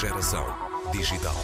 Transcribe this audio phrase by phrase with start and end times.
[0.00, 0.46] Geração
[0.92, 1.36] digital.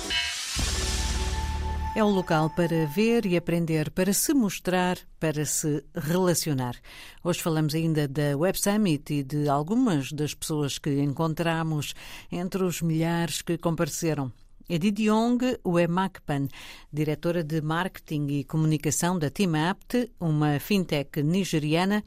[1.95, 6.75] É o local para ver e aprender, para se mostrar, para se relacionar.
[7.23, 11.93] Hoje falamos ainda da Web Summit e de algumas das pessoas que encontramos
[12.33, 14.33] entre os milhares que compareceram.
[14.69, 16.49] Edith Young Uemakpan,
[16.93, 22.03] diretora de Marketing e Comunicação da TeamApt, uma fintech nigeriana,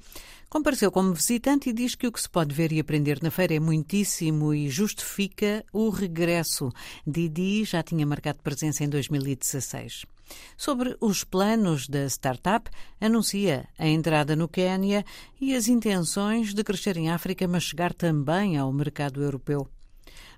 [0.50, 3.54] compareceu como visitante e diz que o que se pode ver e aprender na feira
[3.54, 6.70] é muitíssimo e justifica o regresso.
[7.08, 10.06] Didi já tinha marcado presença em 2016.
[10.58, 15.06] Sobre os planos da startup, anuncia a entrada no Quênia
[15.40, 19.68] e as intenções de crescer em África, mas chegar também ao mercado europeu.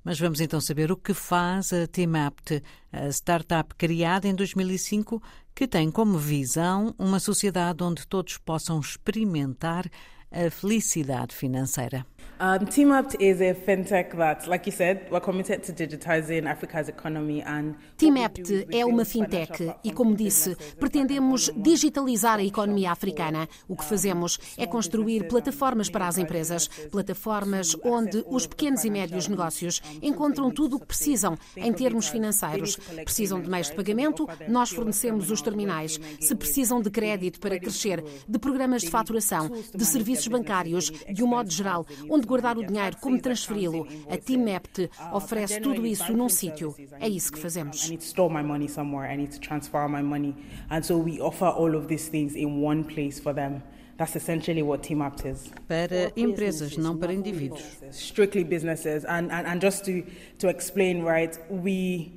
[0.03, 5.21] Mas vamos então saber o que faz a TeamApt, a startup criada em 2005
[5.54, 9.90] que tem como visão uma sociedade onde todos possam experimentar
[10.31, 12.05] a felicidade financeira.
[12.42, 17.44] Um, TeamApt is a fintech that, like you said, we're committed to digitizing Africa's economy
[17.44, 23.48] and TeamApt é uma fintech e, como disse, pretendemos digitalizar a economia africana.
[23.68, 29.28] O que fazemos é construir plataformas para as empresas, plataformas onde os pequenos e médios
[29.28, 32.76] negócios encontram tudo o que precisam em termos financeiros.
[33.04, 36.00] Precisam de meios de pagamento, nós fornecemos os terminais.
[36.20, 41.28] Se precisam de crédito para crescer, de programas de faturação, de serviços bancários, de um
[41.28, 43.87] modo geral, onde guardar o dinheiro, como transferi-lo.
[44.09, 46.76] A TeamApt oferece tudo isso num sítio.
[46.99, 47.87] É isso que fazemos.
[47.87, 49.12] I need to store my money somewhere.
[49.12, 50.35] I need to transfer my money.
[50.70, 53.63] And so we offer all of these things in one place for them.
[53.98, 55.51] That's essentially what TeamApt is.
[55.67, 57.62] Para empresas, não para indivíduos.
[57.91, 59.05] Strictly businesses.
[59.05, 60.04] And, and, and just to,
[60.39, 62.12] to explain, right, we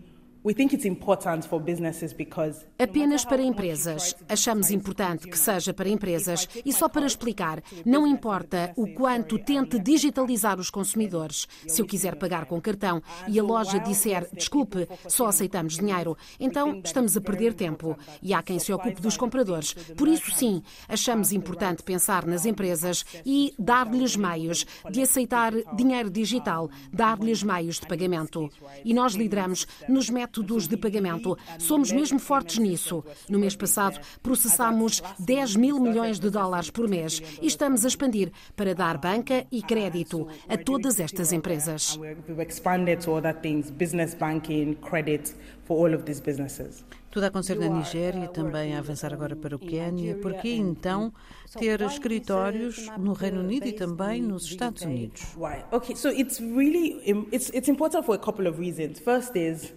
[0.46, 4.14] We think it's important for businesses because Apenas para empresas.
[4.28, 9.78] Achamos importante que seja para empresas e só para explicar, não importa o quanto tente
[9.78, 11.48] digitalizar os consumidores.
[11.66, 16.82] Se eu quiser pagar com cartão e a loja disser, desculpe, só aceitamos dinheiro, então
[16.84, 19.72] estamos a perder tempo e há quem se ocupe dos compradores.
[19.96, 26.68] Por isso, sim, achamos importante pensar nas empresas e dar-lhes meios de aceitar dinheiro digital,
[26.92, 28.50] dar-lhes meios de pagamento.
[28.84, 31.36] E nós lideramos nos métodos métodos de pagamento.
[31.58, 33.04] Somos mesmo fortes nisso.
[33.28, 38.32] No mês passado, processámos 10 mil milhões de dólares por mês e estamos a expandir
[38.56, 41.98] para dar banca e crédito a todas estas empresas.
[47.10, 50.16] Tudo a acontecer na Nigéria e também a avançar agora para o Quênia.
[50.16, 51.12] Por que então
[51.56, 55.22] ter escritórios no Reino Unido e também nos Estados Unidos?
[55.70, 58.98] Okay, so it's really it's it's important for a couple of reasons.
[58.98, 59.72] First is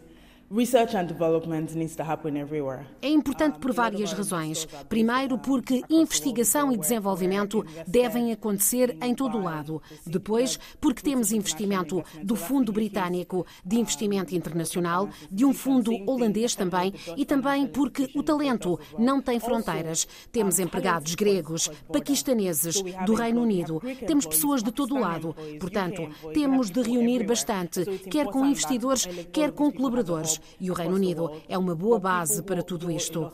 [3.02, 4.66] é importante por várias razões.
[4.88, 9.82] Primeiro, porque investigação e desenvolvimento devem acontecer em todo o lado.
[10.06, 16.94] Depois, porque temos investimento do Fundo Britânico de Investimento Internacional, de um fundo holandês também,
[17.18, 20.08] e também porque o talento não tem fronteiras.
[20.32, 23.82] Temos empregados gregos, paquistaneses, do Reino Unido.
[24.06, 25.36] Temos pessoas de todo o lado.
[25.60, 31.32] Portanto, temos de reunir bastante, quer com investidores, quer com colaboradores e o Reino Unido
[31.48, 33.32] é uma boa base para tudo isto.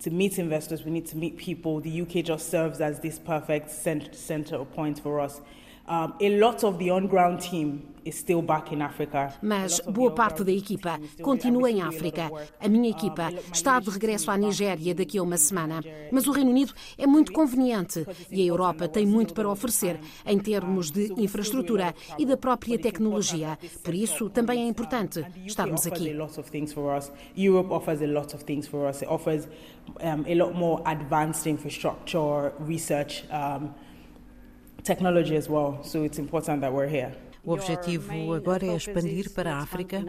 [0.00, 1.80] to meet investors, we need to meet people.
[1.80, 5.40] The UK just serves as this perfect center point for us.
[5.88, 7.82] A lot of the on-ground team
[9.42, 12.30] Mas boa parte da equipa continua em África.
[12.60, 15.82] A minha equipa está de regresso à Nigéria daqui a uma semana.
[16.10, 20.38] Mas o Reino Unido é muito conveniente e a Europa tem muito para oferecer em
[20.38, 23.58] termos de infraestrutura e da própria tecnologia.
[23.82, 26.08] Por isso, também é importante estarmos aqui.
[27.36, 29.02] Europe offers a lot of things for us.
[29.02, 29.46] It offers
[30.00, 33.24] um, a lot more advanced infrastructure, research.
[33.30, 33.70] Um,
[34.82, 35.82] technology as well.
[35.84, 37.12] So it's important that we're here.
[37.44, 40.04] O objetivo agora é expandir para a África?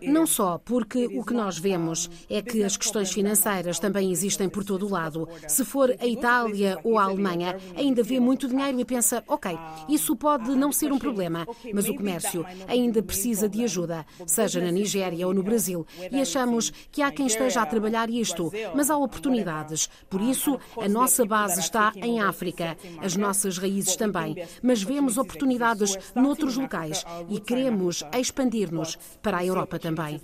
[0.00, 4.64] Não só, porque o que nós vemos é que as questões financeiras também existem por
[4.64, 5.28] todo o lado.
[5.48, 9.58] Se for a Itália ou a Alemanha, ainda vê muito dinheiro e pensa, ok,
[9.88, 14.70] isso pode não ser um problema, mas o comércio ainda precisa de ajuda, seja na
[14.70, 15.86] Nigéria ou no Brasil.
[16.10, 19.88] E achamos que há quem esteja a trabalhar isto, mas há oportunidades.
[20.08, 25.96] Por isso, a nossa base está em África as nossas raízes também, mas vemos oportunidades
[26.14, 30.20] noutros locais e queremos expandir-nos para a Europa também.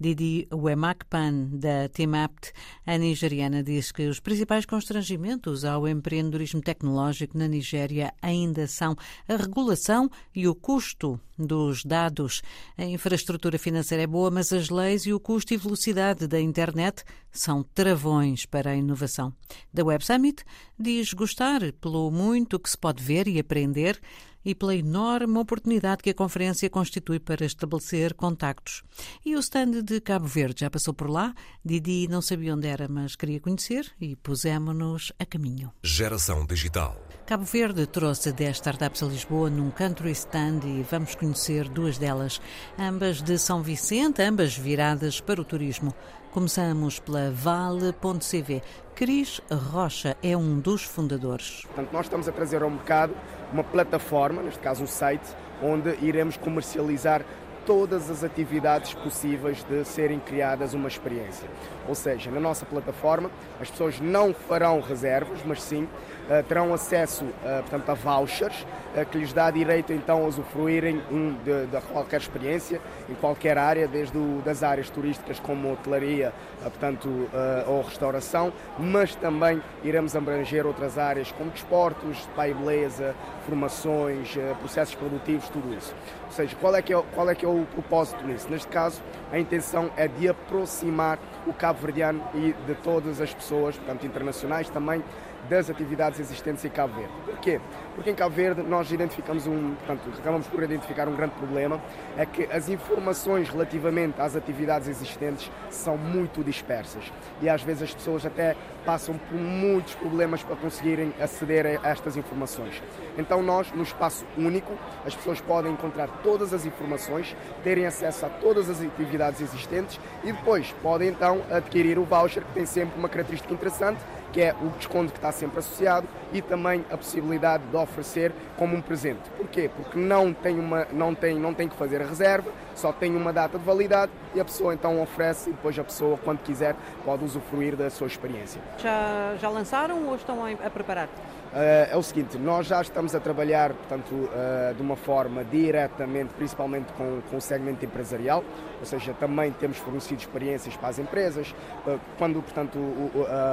[0.00, 2.52] Didi Wemakpan, da Timapt,
[2.84, 8.96] a nigeriana, diz que os principais constrangimentos ao empreendedorismo tecnológico na Nigéria ainda são
[9.28, 12.42] a regulação e o custo dos dados.
[12.76, 17.04] A infraestrutura financeira é boa, mas as leis e o custo e velocidade da internet
[17.30, 19.32] são travões para a inovação.
[19.72, 20.44] Da Web Summit
[20.78, 24.00] diz gostar pelo muito que se pode ver e aprender
[24.44, 28.82] e pela enorme oportunidade que a conferência constitui para estabelecer contactos.
[29.24, 31.34] E o stand de Cabo Verde já passou por lá.
[31.64, 35.72] Didi não sabia onde era, mas queria conhecer e pusemos-nos a caminho.
[35.82, 36.96] Geração Digital.
[37.26, 42.38] Cabo Verde trouxe 10 startups a Lisboa num country stand e vamos conhecer duas delas,
[42.78, 45.94] ambas de São Vicente, ambas viradas para o turismo.
[46.34, 48.60] Começamos pela Vale.cv.
[48.96, 49.40] Cris
[49.70, 51.62] Rocha é um dos fundadores.
[51.66, 53.14] Portanto, nós estamos a trazer ao mercado
[53.52, 55.28] uma plataforma, neste caso um site,
[55.62, 57.24] onde iremos comercializar
[57.64, 61.48] todas as atividades possíveis de serem criadas uma experiência.
[61.88, 63.30] Ou seja, na nossa plataforma
[63.60, 68.66] as pessoas não farão reservas, mas sim uh, terão acesso uh, portanto, a vouchers
[68.96, 73.58] uh, que lhes dá direito então a usufruírem um, de, de, qualquer experiência em qualquer
[73.58, 76.32] área, desde o, das áreas turísticas como hotelaria,
[76.62, 77.28] portanto,
[77.66, 83.14] ou restauração, mas também iremos abranger outras áreas como desportos, pai e beleza,
[83.44, 85.94] formações, processos produtivos, tudo isso.
[86.26, 88.48] Ou seja, qual é que é, qual é, que é o propósito nisso?
[88.50, 89.02] Neste caso,
[89.32, 95.02] a intenção é de aproximar o cabo-verdiano e de todas as pessoas, portanto internacionais também,
[95.48, 97.12] das atividades existentes em Cabo Verde.
[97.24, 97.60] Porquê?
[97.94, 101.80] Porque em Cabo Verde nós identificamos um, portanto, acabamos por identificar um grande problema,
[102.16, 107.12] é que as informações relativamente às atividades existentes são muito dispersas
[107.42, 112.16] e às vezes as pessoas até passam por muitos problemas para conseguirem aceder a estas
[112.16, 112.82] informações.
[113.16, 114.72] Então nós, no espaço único,
[115.04, 120.32] as pessoas podem encontrar todas as informações, terem acesso a todas as atividades existentes e
[120.32, 124.00] depois podem então adquirir o voucher que tem sempre uma característica interessante
[124.34, 128.76] que é o desconto que está sempre associado e também a possibilidade de oferecer como
[128.76, 129.22] um presente.
[129.36, 129.70] Porquê?
[129.74, 133.32] Porque não tem, uma, não tem, não tem que fazer a reserva, só tem uma
[133.32, 137.24] data de validade e a pessoa então oferece e depois a pessoa, quando quiser, pode
[137.24, 138.60] usufruir da sua experiência.
[138.78, 141.08] Já, já lançaram ou estão a preparar?
[141.54, 146.34] Uh, é o seguinte, nós já estamos a trabalhar, portanto, uh, de uma forma diretamente,
[146.34, 148.42] principalmente com, com o segmento empresarial,
[148.80, 151.54] ou seja, também temos fornecido experiências para as empresas,
[151.86, 152.76] uh, quando, portanto,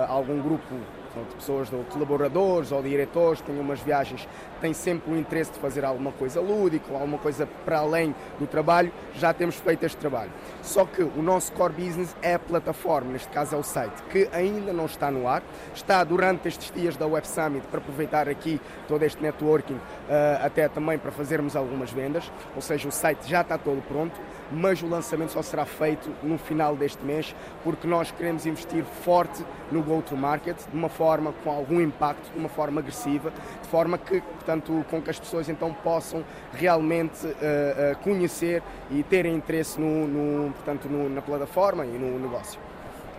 [0.08, 0.76] algum grupo
[1.20, 4.28] de pessoas, ou colaboradores ou diretores, têm umas viagens,
[4.62, 8.48] têm sempre o interesse de fazer alguma coisa lúdica ou alguma coisa para além do
[8.48, 10.32] trabalho, já temos feito este trabalho.
[10.62, 14.30] Só que o nosso core business é a plataforma, neste caso é o site, que
[14.32, 15.44] ainda não está no ar,
[15.76, 19.80] está durante estes dias da Web Summit para aproveitar aqui todo este networking,
[20.10, 24.20] eh, até também para fazermos algumas vendas, ou seja, o site já está todo pronto,
[24.52, 29.44] mas o lançamento só será feito no final deste mês, porque nós queremos investir forte
[29.72, 31.01] no go-to-market, de uma forma
[31.44, 33.32] com algum impacto, de uma forma agressiva,
[33.62, 39.04] de forma que, portanto, com que as pessoas então possam realmente uh, uh, conhecer e
[39.04, 42.60] terem interesse no, no portanto, no, na plataforma e no negócio.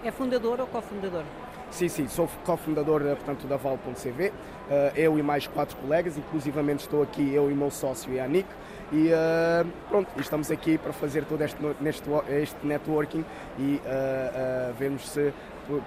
[0.05, 1.25] É fundador ou cofundador?
[1.73, 4.33] Sim, sim, sou cofundador portanto, da Val.cv, uh,
[4.95, 8.49] eu e mais quatro colegas, inclusivamente estou aqui eu e o meu sócio Yannick,
[8.93, 13.25] e uh, pronto, estamos aqui para fazer todo este, neste, este networking
[13.59, 15.33] e uh, vermos se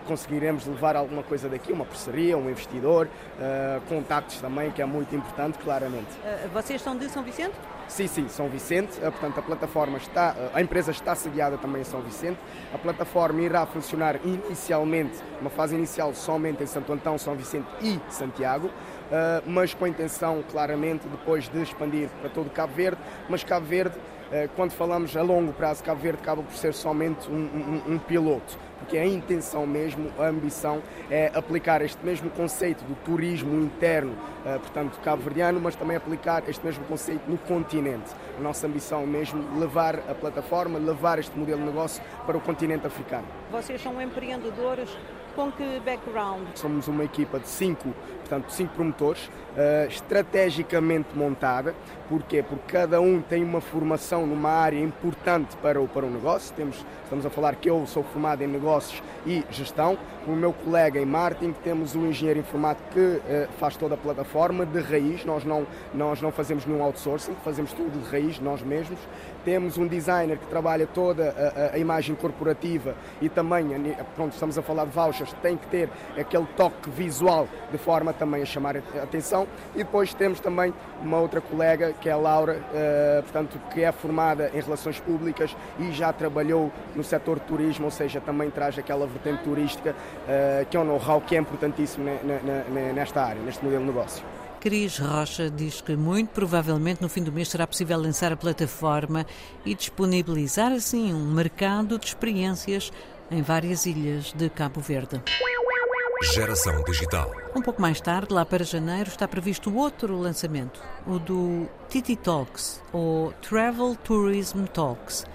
[0.07, 5.16] conseguiremos levar alguma coisa daqui, uma parceria, um investidor, uh, contactos também, que é muito
[5.16, 6.12] importante, claramente.
[6.24, 7.54] Uh, vocês são de São Vicente?
[7.88, 9.00] Sim, sim, São Vicente.
[9.00, 12.39] Portanto, a plataforma está, a empresa está sediada também em São Vicente.
[12.74, 18.00] A plataforma irá funcionar inicialmente, uma fase inicial somente em Santo Antão, São Vicente e
[18.10, 18.72] Santiago.
[19.46, 23.96] mas com a intenção, claramente, depois de expandir para todo Cabo Verde, mas Cabo Verde
[24.55, 28.58] quando falamos a longo prazo, Cabo Verde acaba por ser somente um, um, um piloto
[28.79, 34.60] porque a intenção mesmo, a ambição é aplicar este mesmo conceito do turismo interno, uh,
[34.60, 38.12] portanto cabo-verdiano, mas também aplicar este mesmo conceito no continente.
[38.38, 42.86] A nossa ambição mesmo levar a plataforma, levar este modelo de negócio para o continente
[42.86, 43.25] africano.
[43.51, 44.89] Vocês são empreendedores
[45.36, 46.48] com que background?
[46.55, 51.75] Somos uma equipa de cinco, portanto, cinco promotores, uh, estrategicamente montada.
[52.09, 52.43] Porquê?
[52.43, 56.53] Porque cada um tem uma formação numa área importante para o, para o negócio.
[56.55, 59.97] Temos, estamos a falar que eu sou formado em negócio negócios e gestão.
[60.27, 64.65] O meu colega em marketing, temos o engenheiro informático que uh, faz toda a plataforma
[64.65, 68.97] de raiz, nós não, nós não fazemos nenhum outsourcing, fazemos tudo de raiz nós mesmos.
[69.43, 73.67] Temos um designer que trabalha toda a, a, imagem corporativa e também,
[74.15, 78.41] pronto, estamos a falar de vouchers, tem que ter aquele toque visual de forma também
[78.41, 79.47] a chamar a atenção.
[79.75, 83.92] E depois temos também uma outra colega que é a Laura, uh, portanto, que é
[83.92, 89.08] formada em relações públicas e já trabalhou no setor turismo, ou seja, também traz aquela
[89.08, 92.06] vertente turística, uh, que é um know-how que é importantíssimo
[92.94, 94.24] nesta área, neste modelo de negócio.
[94.66, 99.24] Cris Rocha diz que muito provavelmente no fim do mês será possível lançar a plataforma
[99.64, 102.92] e disponibilizar assim um mercado de experiências
[103.30, 105.22] em várias ilhas de Cabo Verde.
[106.34, 107.32] Geração Digital.
[107.55, 112.82] Um pouco mais tarde, lá para janeiro, está previsto outro lançamento, o do Titi Talks,
[112.91, 115.25] ou Travel Tourism Talks.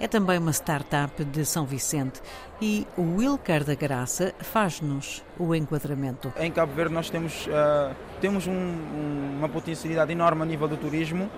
[0.00, 2.20] É também uma startup de São Vicente
[2.60, 6.32] e o Wilcar da Graça faz-nos o enquadramento.
[6.36, 10.76] Em Cabo Verde nós temos, uh, temos um, um, uma potencialidade enorme a nível do
[10.76, 11.30] turismo.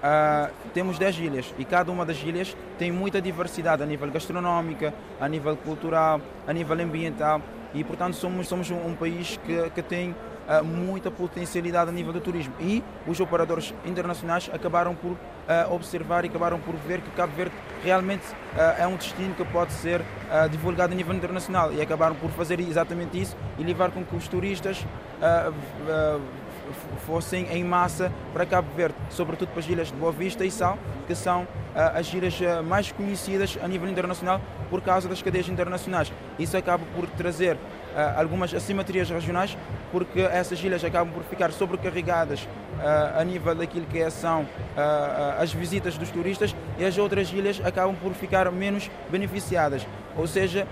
[0.00, 4.94] Uh, temos 10 ilhas e cada uma das ilhas tem muita diversidade a nível gastronómica,
[5.20, 7.42] a nível cultural, a nível ambiental
[7.74, 10.14] e portanto somos, somos um, um país que, que tem
[10.50, 12.54] uh, muita potencialidade a nível do turismo.
[12.60, 15.18] E os operadores internacionais acabaram por uh,
[15.70, 17.54] observar e acabaram por ver que Cabo Verde
[17.84, 20.02] realmente uh, é um destino que pode ser
[20.50, 24.28] divulgado a nível internacional e acabaram por fazer exatamente isso e levar com que os
[24.28, 24.86] turistas
[27.06, 30.78] fossem em massa para Cabo Verde, sobretudo para as ilhas de Boa Vista e Sal,
[31.06, 36.12] que são as ilhas mais conhecidas a nível internacional por causa das cadeias internacionais.
[36.38, 37.58] Isso acaba por trazer uh,
[38.18, 39.56] algumas assimetrias regionais,
[39.92, 42.48] porque essas ilhas acabam por ficar sobrecarregadas
[43.14, 44.46] a nível daquilo que é, são
[45.38, 49.86] as visitas dos turistas e as outras ilhas acabam por ficar menos beneficiadas.
[50.16, 50.66] Ou seja,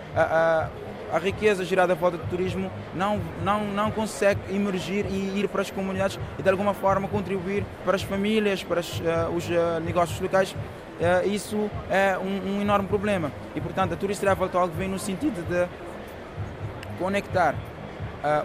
[1.13, 5.63] a, riqueza gerada à volta do turismo não, não, não consegue emergir e ir para
[5.63, 9.81] as comunidades e de alguma forma contribuir para as famílias, para as, uh, os uh,
[9.85, 10.53] negócios locais.
[10.53, 13.31] Uh, isso é um, um, enorme problema.
[13.55, 15.69] E, portanto, a Tourist Travel Talk vem no sentido de
[16.99, 17.55] conectar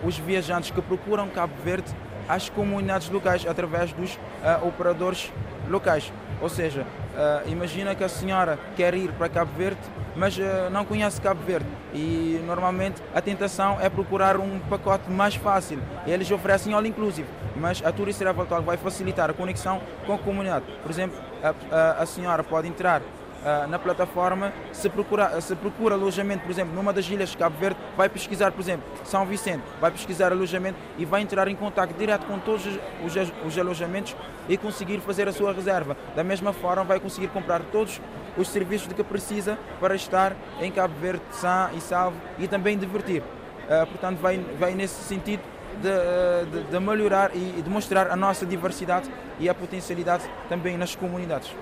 [0.03, 1.91] os viajantes que procuram Cabo Verde
[2.29, 4.19] às comunidades locais através dos
[4.61, 5.33] operadores
[5.67, 6.13] locais.
[6.39, 9.79] Ou seja, uh, imagina que a senhora quer ir para Cabo Verde,
[10.15, 10.37] mas
[10.71, 15.79] não conhece Cabo Verde e normalmente a tentação é procurar um pacote mais fácil.
[16.05, 20.17] Eles oferecem all inclusive, mas a Tourist Travel Talk vai facilitar a conexão com a
[20.19, 20.65] comunidade.
[20.83, 23.01] Por exemplo, a, a, a senhora pode entrar
[23.43, 27.57] uh, na plataforma, se procura, se procura alojamento, por exemplo, numa das ilhas de Cabo
[27.57, 31.93] Verde, vai pesquisar, por exemplo, São Vicente, vai pesquisar alojamento e vai entrar em contato
[31.93, 34.15] direto com todos os, os alojamentos
[34.47, 35.95] e conseguir fazer a sua reserva.
[36.15, 38.01] Da mesma forma, vai conseguir comprar todos
[38.37, 42.77] os serviços de que precisa para estar em Cabo Verde sã e salvo e também
[42.77, 43.21] divertir.
[43.21, 45.41] Uh, portanto, vai, vai nesse sentido
[45.81, 49.09] de, de, de melhorar e de mostrar a nossa diversidade
[49.39, 51.53] e a potencialidade também nas comunidades.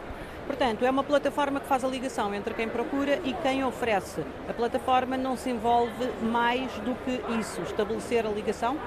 [0.52, 4.22] Portanto, é uma plataforma que faz a ligação entre quem procura e quem oferece.
[4.50, 8.78] A plataforma não se envolve mais do que isso, estabelecer a ligação?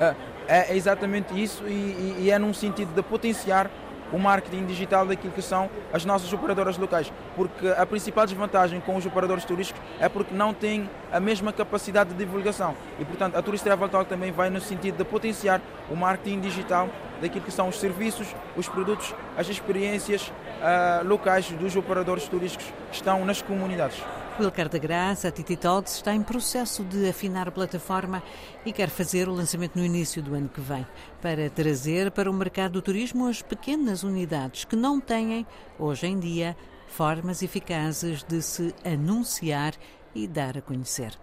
[0.00, 0.14] É,
[0.48, 3.70] é exatamente isso e, e é num sentido de potenciar
[4.12, 8.96] o marketing digital daquilo que são as nossas operadoras locais, porque a principal desvantagem com
[8.96, 13.42] os operadores turísticos é porque não têm a mesma capacidade de divulgação e, portanto, a
[13.42, 16.88] Tourist Travel Talk também vai no sentido de potenciar o marketing digital
[17.20, 22.96] daquilo que são os serviços, os produtos, as experiências uh, locais dos operadores turísticos que
[22.96, 24.02] estão nas comunidades.
[24.38, 28.22] Wilcar da Graça, a Titi Talks, está em processo de afinar a plataforma
[28.64, 30.86] e quer fazer o lançamento no início do ano que vem,
[31.20, 35.46] para trazer para o mercado do turismo as pequenas unidades que não têm,
[35.78, 36.56] hoje em dia,
[36.88, 39.74] formas eficazes de se anunciar
[40.14, 41.18] e dar a conhecer.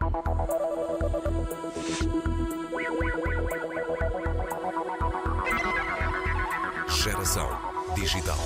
[6.87, 7.49] Geração
[7.95, 8.37] Digital.